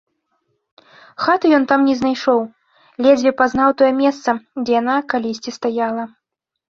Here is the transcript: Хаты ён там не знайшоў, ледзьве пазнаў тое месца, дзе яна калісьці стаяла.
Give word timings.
Хаты 1.25 1.45
ён 1.57 1.63
там 1.71 1.83
не 1.89 1.91
знайшоў, 1.99 2.39
ледзьве 3.07 3.33
пазнаў 3.41 3.69
тое 3.81 3.91
месца, 3.99 4.29
дзе 4.65 4.73
яна 4.81 4.95
калісьці 5.13 5.55
стаяла. 5.59 6.03